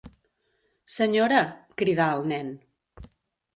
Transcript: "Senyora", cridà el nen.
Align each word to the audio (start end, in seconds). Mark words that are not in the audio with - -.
"Senyora", 0.93 1.43
cridà 1.83 2.09
el 2.17 2.27
nen. 2.35 2.53